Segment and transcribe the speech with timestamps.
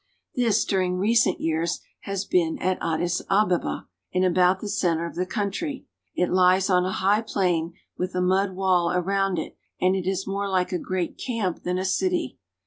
[0.33, 4.67] This, during recent years, has been at Adis Abeba (a'dls a ba'ba), in about the
[4.67, 5.85] center of the country.
[6.15, 10.25] It lies on a high plain with a mud wall around it, and it is
[10.25, 12.39] more like a great camp than a city.